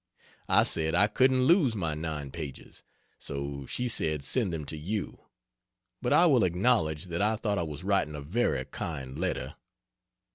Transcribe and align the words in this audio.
I 0.49 0.63
said 0.63 0.95
I 0.95 1.05
couldn't 1.05 1.45
lose 1.45 1.75
my 1.75 1.93
9 1.93 2.31
pages 2.31 2.81
so 3.19 3.67
she 3.67 3.87
said 3.87 4.23
send 4.23 4.51
them 4.51 4.65
to 4.65 4.75
you. 4.75 5.27
But 6.01 6.11
I 6.11 6.25
will 6.25 6.43
acknowledge 6.43 7.03
that 7.05 7.21
I 7.21 7.35
thought 7.35 7.59
I 7.59 7.63
was 7.63 7.83
writing 7.83 8.15
a 8.15 8.21
very 8.21 8.65
kind 8.65 9.19
letter. 9.19 9.57